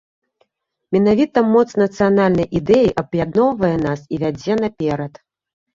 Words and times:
Менавіта 0.97 1.39
моц 1.51 1.67
нацыянальнай 1.83 2.47
ідэі 2.61 2.89
аб'ядноўвае 3.03 3.73
нас 3.87 3.99
і 4.13 4.25
вядзе 4.27 4.53
наперад. 4.65 5.13